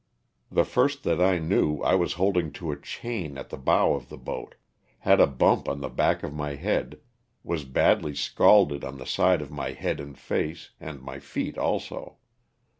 [0.51, 4.09] The first that I knew, I was holding to a chain at the bow of
[4.09, 4.55] the boat;
[4.97, 6.99] had a bump on the back of my head,
[7.43, 12.17] was badly scalded on the side of my head and face, and my feet also.